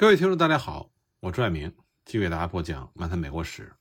[0.00, 1.72] 各位听众，大家好，我朱爱明，
[2.04, 3.72] 继续给大家播讲《漫谈美国史》。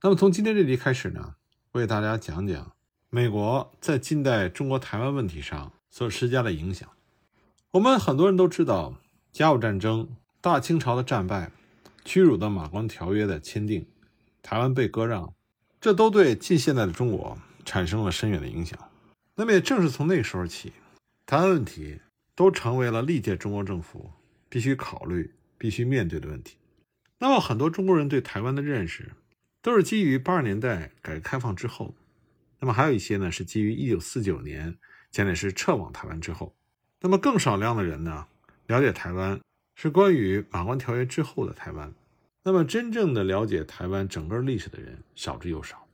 [0.00, 1.34] 那么从今天这集开始呢，
[1.72, 2.72] 为大家讲讲
[3.10, 6.88] 美国在近代中国台湾问题上所施加的影响。
[7.72, 8.94] 我们很多人都知道，
[9.30, 10.08] 甲午战争、
[10.40, 11.52] 大清朝的战败、
[12.06, 13.86] 屈辱的《马关条约》的签订、
[14.40, 15.34] 台湾被割让，
[15.78, 17.36] 这都对近现代的中国
[17.66, 18.78] 产生了深远的影响。
[19.34, 20.72] 那么也正是从那个时候起，
[21.26, 22.00] 台湾问题
[22.34, 24.10] 都成为了历届中国政府。
[24.48, 26.56] 必须考虑、必须面对的问题。
[27.18, 29.12] 那么，很多中国人对台湾的认识，
[29.60, 31.94] 都是基于八十年代改革开放之后；
[32.60, 34.78] 那么，还有一些呢，是基于一九四九年
[35.10, 36.54] 蒋介石撤往台湾之后。
[37.00, 38.26] 那么，更少量的人呢，
[38.66, 39.40] 了解台湾
[39.74, 41.92] 是关于《马关条约》之后的台湾。
[42.44, 45.88] 那么，真正的了解台湾整个历史的人少之又少，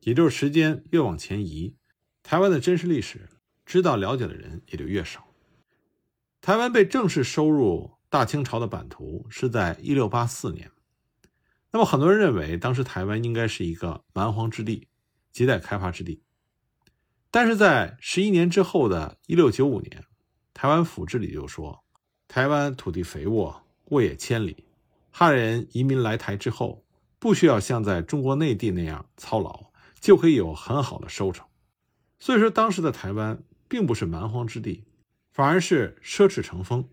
[0.00, 1.74] 也就是时间越往前移，
[2.22, 3.28] 台湾的真实历史
[3.64, 5.26] 知道了解的人也就越少。
[6.44, 10.70] 台湾被正式收入大清朝的版图是在一六八四年，
[11.70, 14.86] 那么很多人认为当时台湾应该是一个蛮荒之地，
[15.32, 16.22] 亟待开发之地。
[17.30, 20.04] 但是在十一年之后的一六九五年，
[20.52, 21.82] 台湾府志里就说
[22.28, 24.66] ：“台湾土地肥沃，沃野千里，
[25.10, 26.84] 汉人移民来台之后，
[27.18, 31.46] 不需要像在中国内地那样操劳，就可以有很好的收成。”
[32.20, 34.84] 所以说，当时的台湾并不是蛮荒之地。
[35.34, 36.88] 反而是奢侈成风，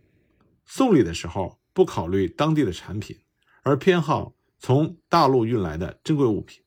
[0.65, 3.19] 送礼的时候不考虑当地的产品，
[3.61, 6.63] 而偏好从大陆运来的珍贵物品，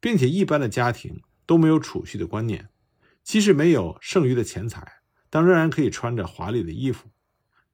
[0.00, 2.70] 并且一般的家庭都没有储蓄的观念，
[3.22, 7.10] 即使没有剩余的钱财，但仍然可以穿着华丽的衣服。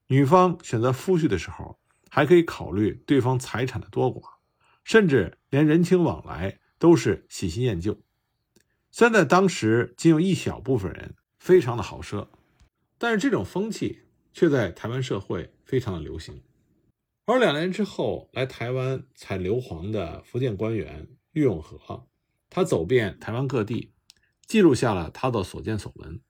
[0.07, 1.79] 女方选择夫婿的时候，
[2.09, 4.21] 还可以考虑对方财产的多寡，
[4.83, 7.97] 甚至连人情往来都是喜新厌旧。
[8.91, 12.27] 虽然在当时仅有一小部分人非常的好奢。
[12.97, 16.41] 但是这种风气却在台湾社会非常的流行，
[17.25, 22.07] 而两年之后来台湾采硫磺的福建官员郁永和，
[22.49, 23.91] 他走遍台湾各地，
[24.45, 26.21] 记录下了他的所见所闻，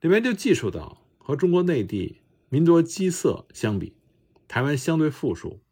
[0.00, 3.96] 里面就记述到，和中国内地民多饥色相比，
[4.48, 5.62] 台湾相对富庶，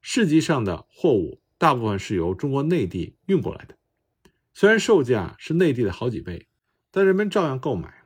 [0.00, 3.76] 市集上的货物大部分是由中国内地运过来的，
[4.52, 6.48] 虽然售价是内地的好几倍，
[6.90, 8.04] 但人们照样购买。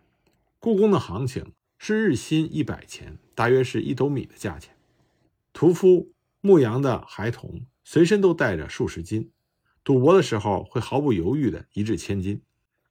[0.59, 1.53] 故宫的行情。
[1.78, 4.75] 是日薪一百钱，大约是一斗米的价钱。
[5.53, 9.31] 屠夫、牧羊的孩童随身都带着数十斤，
[9.82, 12.42] 赌博的时候会毫不犹豫的一掷千金。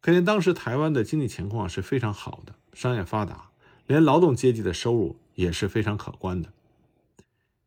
[0.01, 3.49] 可见当时台湾的经济情况是非常好的，商业发达，
[3.87, 6.53] 连劳动阶级的收入也是非常可观的。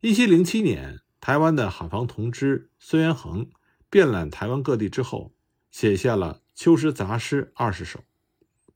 [0.01, 3.51] 一七零七年，台湾的海防同知孙元衡
[3.91, 5.33] 遍览台湾各地之后，
[5.71, 8.05] 写下了《秋诗杂诗》二十首，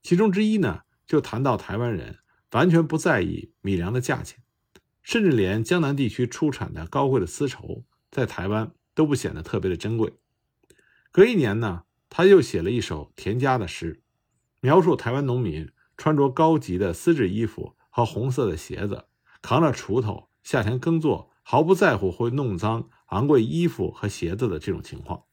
[0.03, 2.19] 其中之一呢，就谈到台湾人。
[2.53, 4.43] 完全不在意米粮的价钱，
[5.03, 10.13] 甚至连江南地区出产的高贵的丝绸，在台湾都不显得特别的珍贵。
[11.11, 14.03] 隔一年呢，他又写了一首田家的诗，
[14.61, 19.07] 描述台湾农民穿着高级的丝质衣服和红色的鞋子，
[19.41, 25.25] 扛着锄头下田耕作，毫不在乎会弄脏昂贵衣服和鞋子的这种情况。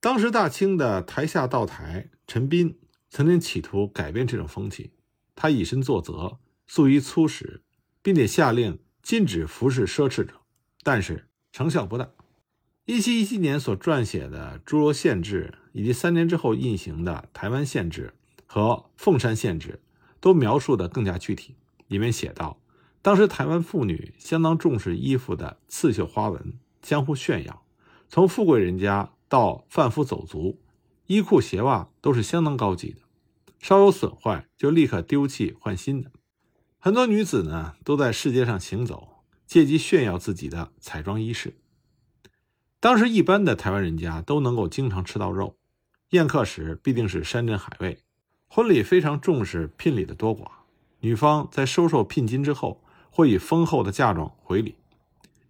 [0.00, 2.78] 当时大清的台下道台陈斌
[3.08, 4.92] 曾经企图改变这种风气。
[5.34, 7.62] 他以身作则，素衣粗食，
[8.02, 10.34] 并且下令禁止服侍奢侈者，
[10.82, 12.08] 但是成效不大。
[12.84, 18.12] 一七一七年所撰写的《诸罗县志》，以及三年之后印行的《台湾县志》
[18.46, 19.68] 和《凤山县志》，
[20.20, 21.54] 都描述的更加具体。
[21.86, 22.58] 里面写道，
[23.00, 27.62] 当时台湾妇女相当重视衣服的刺绣花纹，相互炫耀。
[28.08, 30.58] 从富贵人家到贩夫走卒，
[31.06, 33.01] 衣裤鞋袜都是相当高级的。
[33.62, 36.10] 稍有损坏，就立刻丢弃换新的。
[36.80, 41.54] 很多女子呢，都在世界上行走，借机炫耀自己的彩妆衣饰。
[42.80, 45.56] 当时一般的台湾人家都能够经常吃到肉，
[46.10, 48.02] 宴客时必定是山珍海味。
[48.48, 50.48] 婚礼非常重视聘礼的多寡，
[50.98, 54.74] 女方在收受聘金之后，会以丰厚的嫁妆回礼。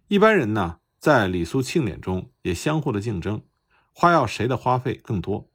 [0.07, 3.41] 一般人呢，在礼俗庆典中也相互的竞争，
[3.93, 5.49] 夸耀谁的花费更多。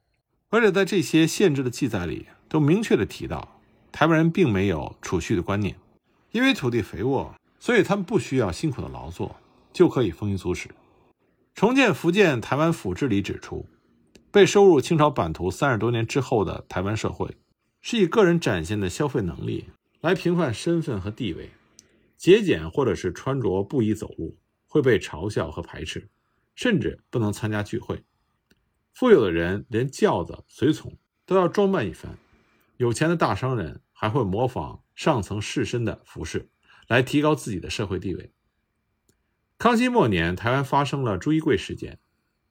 [0.49, 2.27] 而且在这些限制的记载里。
[2.49, 3.61] 都明确的提到，
[3.91, 5.77] 台湾人并没有储蓄的观念，
[6.31, 9.35] 因为土地肥沃，所以他们不需要辛苦的劳作，
[9.71, 10.69] 就可以丰衣足食。
[11.53, 13.65] 重建福建台湾府志里指出，
[14.31, 17.37] 被收入清朝版图三十多年之后的台湾社会，
[17.81, 19.65] 是以个人展现的消费能力
[20.01, 21.51] 来评判身份和地位，
[22.17, 24.37] 节俭或者是穿着不宜走路
[24.67, 26.09] 会被嘲笑和排斥，
[26.55, 28.03] 甚至不能参加聚会。
[28.93, 32.17] 富有的人连轿子随从都要装扮一番。
[32.79, 36.49] 有钱的大商人还会模仿上层士绅的服饰，
[36.87, 38.31] 来提高自己的社会地位。
[39.57, 41.99] 康熙末年，台湾发生了朱一贵事件。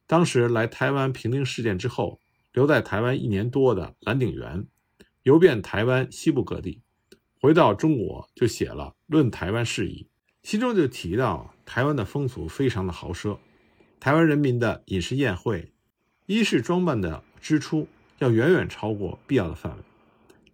[0.05, 2.21] 当时来台湾平定事件之后，
[2.53, 4.67] 留在台湾一年多的蓝鼎元，
[5.23, 6.83] 游遍台湾西部各地，
[7.41, 10.03] 回到中国就写了《论台湾事宜》，
[10.43, 13.39] 其中就提到台湾的风俗非常的豪奢，
[13.99, 15.73] 台湾人民的饮食宴会、
[16.27, 17.87] 衣饰装扮的支出
[18.19, 19.83] 要远远超过必要的范围，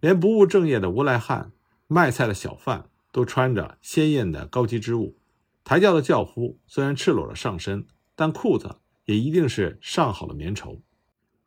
[0.06, 1.50] 连不务正业的无赖汉、
[1.88, 5.16] 卖菜的小贩都穿着鲜艳的高级织物。
[5.64, 8.76] 抬轿的轿夫虽然赤裸了上身，但裤子
[9.06, 10.80] 也一定是上好的棉绸。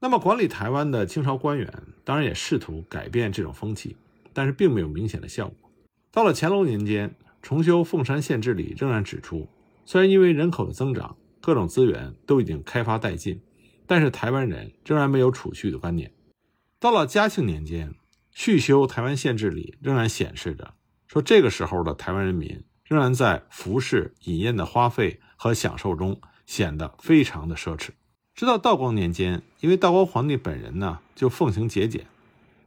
[0.02, 1.72] 那么，管理台湾的清朝官员
[2.04, 3.96] 当然也试图改变这种风气，
[4.34, 5.72] 但是并没有明显的效果。
[6.12, 9.48] 到了乾隆年间，重修《凤山县志》里仍然指出，
[9.86, 13.40] 虽然因为人口的增长，各种资源都已经开发殆尽，
[13.88, 16.12] 但是台湾人仍然没有储蓄的观念。
[16.78, 17.94] 到了嘉庆年间，
[18.41, 20.74] 续修《台湾县志》里仍然显示着，
[21.09, 22.63] 说这个时候的台湾人民。
[22.86, 27.89] 仍然在服饰、饮宴的花费和享受中显得非常的奢侈。
[28.33, 32.07] 直到道光年间，因为道光皇帝本人呢就奉行节俭，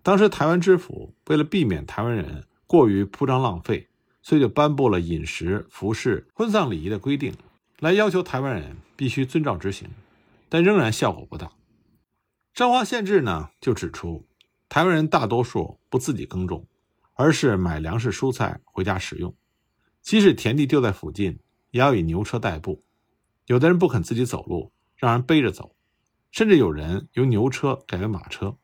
[0.03, 3.89] 当时台湾知府为了避免台湾人过于铺张浪费，
[4.23, 7.33] 所以就颁布了饮食、服饰、婚丧礼仪的规定，
[7.81, 9.89] 来要求台湾人必须遵照执行，
[10.51, 11.51] 但仍然效果不大。
[12.55, 14.29] 彰化县志呢就指出，
[14.73, 16.67] 台湾人大多数不自己耕种，
[17.13, 19.37] 而是买粮食、蔬菜回家食用。
[20.01, 21.41] 即使田地就在附近，
[21.73, 22.83] 也要以牛车代步。
[23.45, 25.77] 有的人不肯自己走路，让人背着走，
[26.31, 28.57] 甚至有人由牛车改为马车。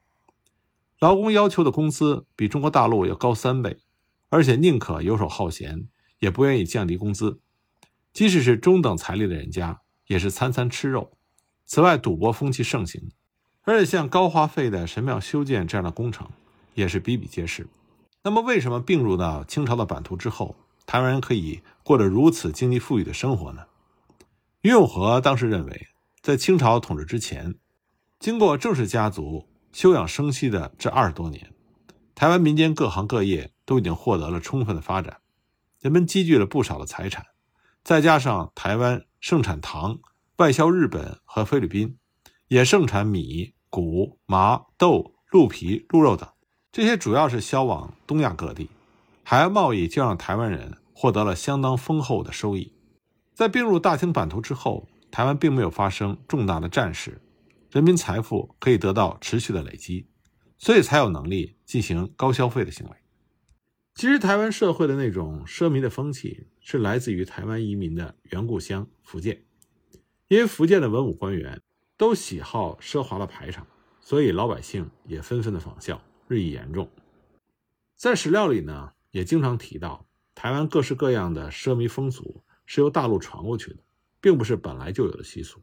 [0.99, 3.77] 劳工要求的工资比中国大陆要高三倍，
[4.31, 5.89] 而且宁可游手好闲，
[6.21, 7.39] 也不愿意降低工资。
[8.15, 11.19] 即使是中等财力的人家，也是餐餐吃肉。
[11.67, 13.11] 此外，赌博风气盛行，
[13.69, 16.27] 而且像高花费的神庙修建这样的工程，
[16.73, 17.67] 也是比比皆是。
[18.23, 20.57] 那么，为什么并入到清朝的版图之后？
[20.87, 23.67] 台湾人可以过着如此经济富裕的生活呢？
[24.63, 25.89] 于永和当时认为，
[26.23, 27.57] 在清朝统治之前，
[28.19, 31.53] 经过郑氏家族休养生息的这二十多年，
[32.15, 35.19] 台湾民间各行各业都已经获得了充分的发展，
[35.83, 37.27] 人们积聚了不少的财产，
[37.85, 39.99] 再加上台湾盛产糖，
[40.39, 41.99] 外销日本和菲律宾，
[42.47, 46.29] 也盛产米、谷、麻、豆、鹿皮、鹿肉等，
[46.73, 48.71] 这些主要是销往东亚各地。
[49.23, 52.73] 海外贸易就让台湾人获得了相当丰厚的收益。
[53.35, 57.21] 在并入大清版图之后，台湾并没有发生重大的战事，
[57.71, 60.09] 人民财富可以得到持续的累积，
[60.57, 62.97] 所以才有能力进行高消费的行为。
[63.95, 69.43] 其实，台湾社会的那种奢靡的风气是来自于台湾移民的原故乡福建，
[70.29, 71.61] 因为福建的文武官员
[71.99, 73.67] 都喜好奢华的排场，
[74.01, 76.89] 所以老百姓也纷纷的仿效，日益严重。
[77.95, 78.93] 在史料里呢。
[79.11, 83.79] 也经常提到，台湾各式各样的奢靡风俗是由大陆传过去的，
[84.21, 85.63] 并不是本来就有的习俗。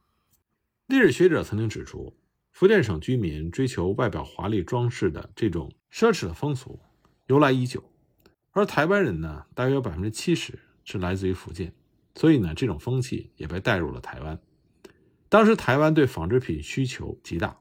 [0.87, 2.17] 历史学者曾经指出，
[2.51, 6.79] 福建省居民追求外表华丽装饰的这种奢侈的风俗
[7.27, 7.83] 由来已久，
[8.49, 11.71] 而台湾人呢，大约有百分之七十是来自于福建，
[12.15, 14.41] 所以呢，这种风气也被带入了台湾。
[15.35, 17.59] 当时台湾对纺织品需求极大，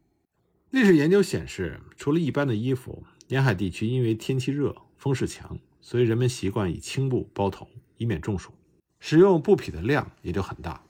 [0.71, 5.59] 历史研究显示，除了一般的衣服，沿海地区因为天气热、风势强。
[5.81, 8.53] 所以人们习惯以青布包头，以免中暑。
[9.01, 10.85] 使用布匹的量也就很大。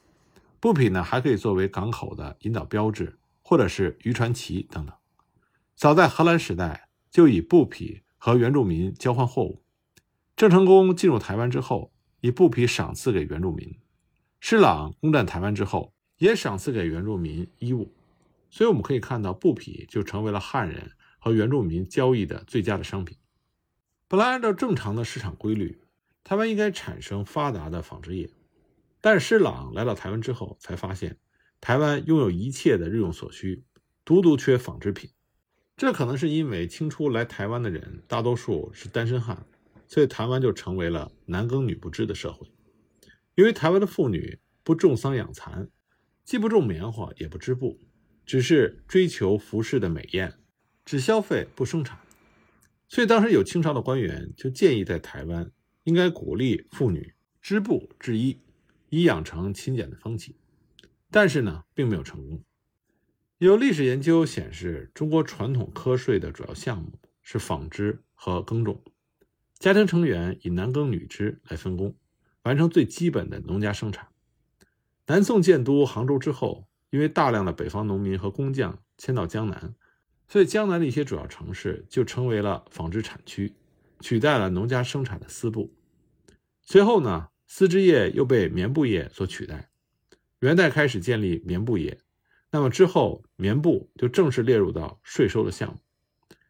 [0.61, 4.95] 布匹呢，还可以作为港口的引导标志，或者是渔船旗等等。
[5.75, 9.63] 早在荷兰时代，就以布匹和原住民交换货物。
[10.37, 13.75] 郑成功进入台湾之后，以布匹赏赐给原住民。
[14.39, 17.93] 施琅攻占台湾之后，也赏赐给原住民衣物。
[18.51, 23.19] 所以我们可以看到，布匹就成为了汉人和原住民交易的最佳的商品。
[24.07, 25.81] 本来按照正常的市场规律，
[26.23, 28.31] 台湾应该产生发达的纺织业，
[29.01, 31.19] 但是施琅来到台湾之后，才发现
[31.61, 33.65] 台湾拥有一切的日用所需，
[34.05, 35.11] 独独缺纺织品。
[35.77, 39.45] 这可能是因为清初来台湾的人大多数是单身汉，
[39.89, 42.47] 所以台湾就成为了男耕女不织的社会。
[43.35, 45.69] 因为台湾的妇女不种桑养蚕，
[46.25, 47.79] 既不种棉花，也不织布，
[48.25, 50.35] 只是追求服饰的美艳，
[50.85, 51.99] 只消费不生产。
[52.89, 55.51] 所以当时有清朝的官员就建议，在台湾
[55.83, 57.13] 应该鼓励妇女
[57.43, 58.39] 织布制衣，
[58.89, 60.37] 以养成勤俭的风气。
[61.11, 62.43] 但是呢，并没有成功。
[63.39, 68.83] 有历史研究显示，中国传统瞌税的主要项目是纺织和耕种，
[69.59, 71.95] 家庭成员以男耕女织来分工，
[72.45, 74.09] 完成最基本的农家生产。
[75.07, 79.75] 南宋建都杭州之后，因为大量的北方农民和工匠迁到江南。
[80.27, 83.53] 所以，江南的一些主要城市就成为了纺织产区，
[84.01, 85.75] 取代了农家生产的丝布。
[86.63, 89.69] 随后呢，丝织业又被棉布业所取代。
[90.41, 92.01] 元代开始建立棉布业，
[92.51, 95.79] 那么之后棉布就正式列入到税收的项目，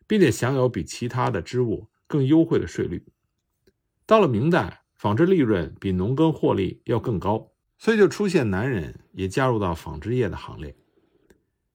[0.06, 3.04] 并且享有比其他的织物更优惠的税率。
[4.06, 7.50] 到了明代，纺织利润比农耕获利要更高，
[7.84, 10.74] 所以就出现男人也加入到纺织业的行列。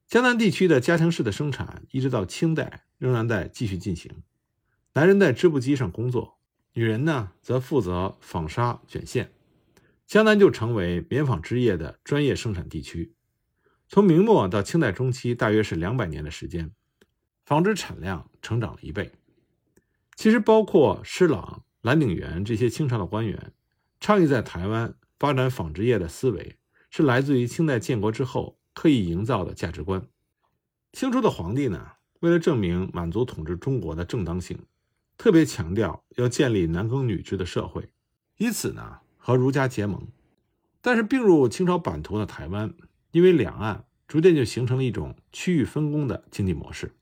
[0.07, 4.23] 江南地区的家庭式的生产，一直到清代仍然在继续进行。
[4.93, 6.39] 男人在织布机上工作，
[6.73, 9.31] 女人呢则负责纺纱卷线。
[10.07, 13.13] 江南就成为棉纺织业的专业生产地区。
[13.87, 16.71] 从明末到清代中期，大约是两百年的时间，
[17.45, 19.11] 纺织产量成长了一倍。
[20.15, 23.53] 其实，包括施琅、蓝鼎元这些清朝的官员，
[23.99, 26.57] 倡议在台湾发展纺织业的思维，
[26.89, 30.07] 是来自于清代建国之后刻意营造的价值观。
[30.93, 31.85] 清初的皇帝呢，
[32.21, 34.57] 为了证明满族统治中国的正当性，
[35.17, 37.89] 特别强调要建立男耕女织的社会，
[38.37, 39.01] 以此呢。
[39.21, 40.07] 和儒家结盟，
[40.81, 42.73] 但是并入清朝版图的台湾，
[43.11, 46.95] 因为两岸逐渐就形成了一种区域分工的经济模式，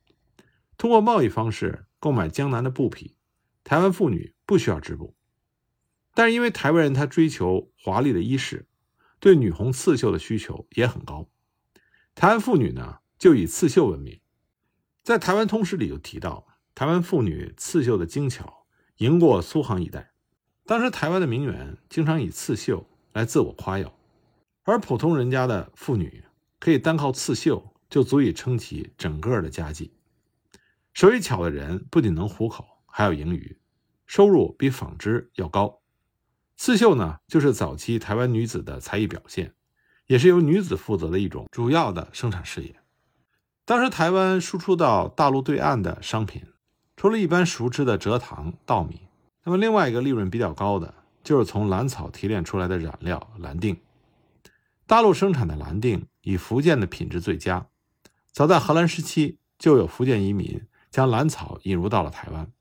[0.78, 3.16] 通过贸易方式购买江南的布匹，
[3.64, 5.16] 台湾妇女不需要织布，
[6.18, 8.66] 但是因为台湾人他追求华丽的衣饰，
[9.20, 11.30] 对女红刺绣的需求也很高，
[12.16, 14.20] 台湾妇女呢就以刺绣闻名，
[15.04, 20.12] 在台湾通史里就提到，台湾妇女刺绣的精巧赢过苏杭一带。
[20.66, 23.96] 当时台湾的名媛经常以刺绣来自我夸耀，
[24.64, 26.24] 而普通人家的妇女
[26.60, 29.94] 可以单靠刺绣就足以撑起整个的家计。
[30.96, 33.60] 手艺巧的人不仅能糊口，还有盈余，
[34.08, 35.80] 收入比纺织要高。
[36.58, 39.54] 刺绣呢，就是早期台湾女子的才艺表现，
[40.08, 42.76] 也是由女子负责的一种主要的生产事业。
[43.64, 46.42] 当时台湾输出到大陆对岸的商品，
[46.96, 49.02] 除了一般熟知的蔗糖、稻米。
[49.44, 53.78] 那么另外一个利润比较高的，就是从蓝草提炼出来的染料蓝靛。
[54.86, 57.68] 大陆生产的蓝靛以福建的品质最佳，
[58.32, 62.52] 早在荷兰时期就有福建移民将蓝草引入到了台湾。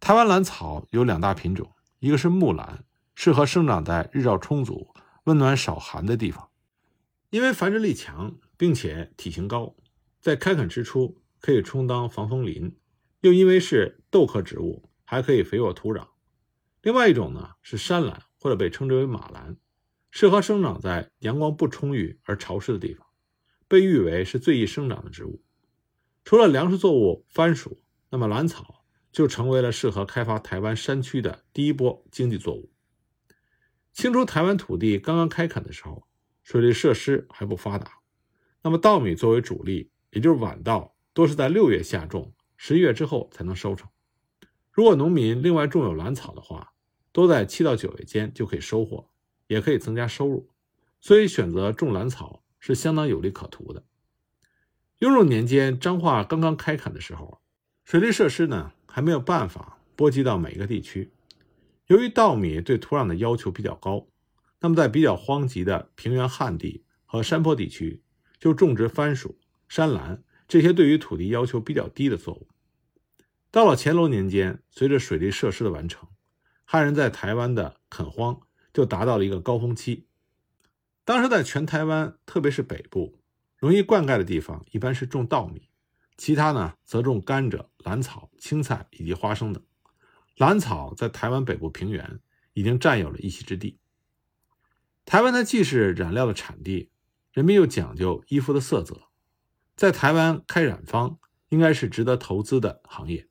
[0.00, 6.48] 台湾蓝草有两大品种，一个是木兰，适合生长在日照充足、温暖少寒的地方，
[7.30, 9.74] 因为繁殖力强，并且体型高，
[10.20, 12.76] 在开垦之初可以充当防风林，
[13.20, 14.88] 又因为是豆科植物。
[15.04, 16.08] 还可以肥沃土壤。
[16.80, 19.58] 另外一种呢是山兰，或者被称之为马兰，
[20.10, 23.06] 适合生长在阳光不充裕而潮湿的地方，
[23.68, 25.42] 被誉为是最易生长的植物。
[26.24, 32.70] 除了粮食作物番薯，那么兰草就成为了适合开发台湾山区的第一波经济作物。
[33.92, 36.06] 清初台湾土地刚刚开垦的时候，
[36.42, 37.98] 水利设施还不发达，
[38.62, 43.88] 那么稻米作为主力，也就是晚稻，多是在六月下种，十一月之后才能收成。
[44.70, 46.72] 如果农民另外种有兰草的话，
[47.12, 49.10] 多在七到九月间就可以收获，
[49.46, 50.48] 也可以增加收入，
[50.98, 53.84] 所以选择种兰草是相当有利可图的。
[55.00, 57.42] 雍正年间，彰化刚刚开垦的时候，
[57.84, 61.12] 水利设施呢还没有办法波及到每个地区。
[61.86, 64.06] 由于稻米对土壤的要求比较高，
[64.60, 68.02] 那么在比较荒瘠的平原旱地和山坡地区，
[68.38, 72.48] 就种植番薯、山兰这些对于土地要求比较低的作物。
[73.50, 76.08] 到了乾隆年间，随着水利设施的完成，
[76.64, 78.40] 汉人在台湾的垦荒
[78.72, 80.06] 就达到了一个高峰期。
[81.04, 83.18] 当时在全台湾，特别是北部，
[83.58, 85.68] 容易灌溉的地方一般是种稻米，
[86.16, 89.62] 其他呢则种甘蔗、兰草、青菜以及花生等。
[90.36, 92.20] 兰草在台湾北部平原
[92.52, 93.78] 已经占有了一席之地。
[95.04, 96.90] 台湾它既是染料的产地，
[97.32, 99.08] 人民又讲究衣服的色泽，
[99.76, 103.28] 在台湾开染坊应该是值得投资的行业。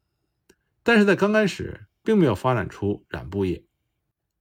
[0.83, 3.63] 但是在刚开始，并没有发展出染布业，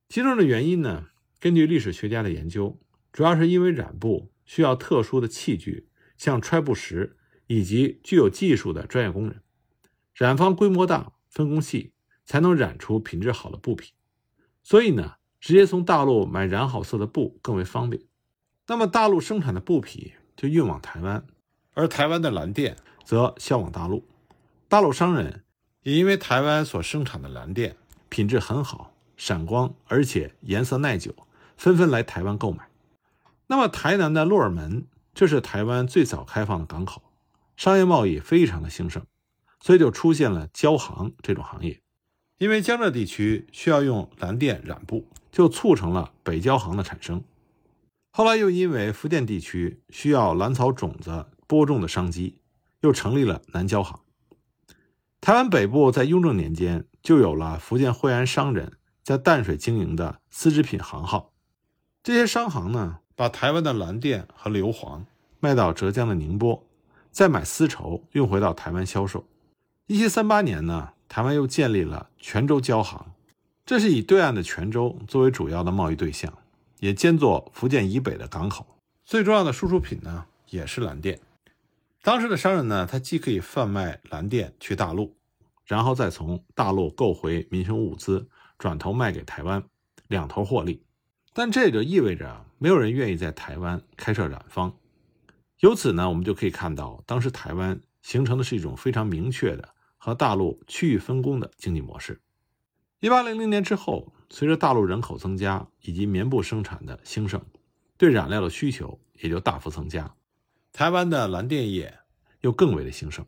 [0.08, 1.06] 其中的原因呢？
[1.38, 2.78] 根据历史学家的研究，
[3.12, 5.88] 主要是因为染布需要特殊的器具，
[6.18, 9.42] 像揣布石，以及具有技术的专业工人。
[10.14, 11.92] 染坊规模大，分工细，
[12.30, 13.92] 才能染出品质好的布匹。
[14.62, 18.00] 所以呢，直接从大陆买染好色的布更为方便。
[18.68, 21.26] 那么大陆生产的布匹就运往台湾，
[21.74, 24.06] 而台湾的蓝靛则销往大陆。
[24.68, 25.42] 大陆商人。
[25.82, 27.74] 也因为台湾所生产的蓝靛
[28.10, 31.14] 品质很好、闪光，而且颜色耐久，
[31.56, 32.68] 纷纷来台湾购买。
[33.46, 37.02] 那么，台南的鹿耳门，这是台湾最早开放的港口，
[37.56, 39.02] 商业贸易非常的兴盛，
[39.58, 41.80] 所以就出现了交行这种行业。
[42.40, 47.22] 因为江浙地区需要用蓝靛染布，就促成了北交行的产生。
[48.12, 52.38] 后来又因为福建地区需要蓝草种子播种的商机，
[52.80, 54.00] 又成立了南交行。
[55.20, 61.34] 台湾北部在雍正年间就有了福建惠安商人在淡水经营的丝织品行号。
[62.02, 65.02] 这些商行呢，把台湾的蓝靛和硫磺
[65.40, 66.66] 卖到浙江的宁波，
[67.10, 69.26] 再买丝绸运回到台湾销售。
[69.88, 73.04] 一七三八年呢，台湾又建立了泉州交行，
[73.66, 76.32] 这是以对岸的泉州作为主要的贸易对象，
[76.78, 78.64] 也兼做福建以北的港口。
[79.04, 81.18] 最重要的输出品呢，也是蓝靛。
[82.02, 85.16] 当时的商人呢，他既可以贩卖蓝靛去大陆，
[85.66, 89.64] 然后再从大陆购回民生物资，转头卖给台湾，
[90.06, 90.84] 两头获利。
[91.32, 94.72] 但这就意味着没有人愿意在台湾开设染坊。
[95.58, 102.22] 由此呢，我们就可以看到，当时台湾形成的是一种非常明确的和大陆区域分工的经济模式。
[103.00, 107.44] 一八零零年之后，随着大陆人口增加以及棉布生产的兴盛，
[107.98, 110.14] 对染料的需求也就大幅增加。
[110.72, 111.98] 台湾的蓝靛业
[112.40, 113.26] 又更为的兴盛，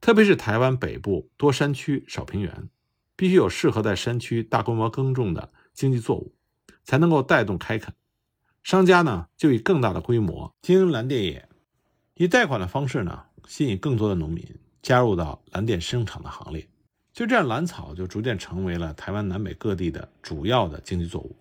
[0.00, 2.70] 特别是台湾北部多山区少平原，
[3.14, 6.34] 必须有适合在山区大规模耕种的经济作物，
[6.82, 7.94] 才能够带动开垦。
[8.62, 11.46] 商家呢就以更大的规模经营蓝靛业，
[12.14, 14.46] 以贷款的方式呢吸引更多的农民
[14.84, 16.68] 加入到蓝靛生产的行列。
[17.14, 21.34] 就这样，蓝草就逐渐成为了台湾南北各地的主要的经济作物。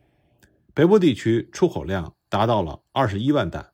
[0.73, 3.69] 北部地区出口量达到了二十一万担。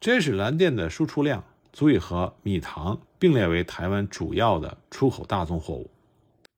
[0.00, 5.90] 这也使蓝靛的输出量足以和米糖并列为台湾主要的出口大宗货物，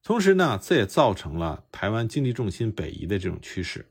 [0.02, 3.86] 同时呢，这也造成了台湾经济重心北移的这种趋势。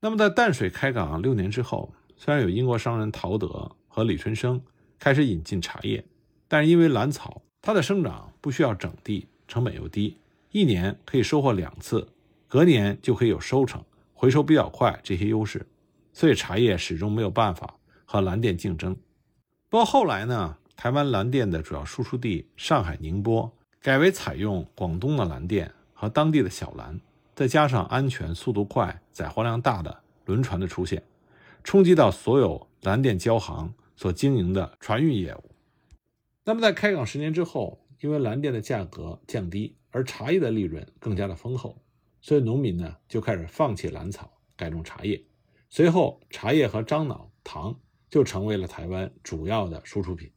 [0.00, 4.60] 那么，在淡水开港六年之后，虽然有英国商人陶德和李春生
[4.98, 6.04] 开始引进茶叶，
[6.46, 10.18] 但是因为蓝草它的生长不需要整地，成本又低，
[10.50, 12.06] 一年可以收获两次，
[12.46, 15.66] 隔年就可以有收成，回收比较快，这些优势，
[16.12, 17.74] 所以茶叶始终没有办法。
[18.04, 18.94] 和蓝靛竞争，
[19.70, 27.00] 不过后来呢，台湾蓝靛的主要输出地上海宁波改为采用广东的蓝靛和当地的小蓝，
[27.34, 31.02] 再加上安全、速度快、载货量大的轮船的出现，
[31.64, 35.53] 冲击到所有蓝靛交行所经营的船运业务。
[36.44, 41.82] 那么在开港十年之后，因为蓝靛的价格降低，而茶叶的利润更加的丰厚，
[42.20, 45.24] 所以农民呢就开始放弃蓝草，改种茶叶。
[45.68, 47.80] 随后，茶叶和樟脑、糖。
[48.10, 50.30] 就成为了台湾主要的输出品，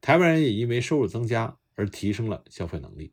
[0.00, 3.12] 台湾人也因为收入增加而提升了消费能力。